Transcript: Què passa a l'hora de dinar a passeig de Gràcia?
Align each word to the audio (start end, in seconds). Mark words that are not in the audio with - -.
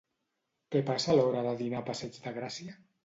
Què 0.75 0.81
passa 0.87 1.11
a 1.13 1.17
l'hora 1.19 1.43
de 1.49 1.51
dinar 1.61 1.83
a 1.85 1.87
passeig 1.91 2.19
de 2.25 2.35
Gràcia? 2.39 2.79